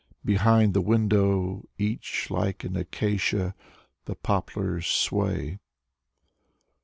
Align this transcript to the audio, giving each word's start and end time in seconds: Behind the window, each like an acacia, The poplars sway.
Behind 0.25 0.73
the 0.73 0.81
window, 0.81 1.67
each 1.77 2.31
like 2.31 2.63
an 2.63 2.75
acacia, 2.75 3.53
The 4.05 4.15
poplars 4.15 4.87
sway. 4.87 5.59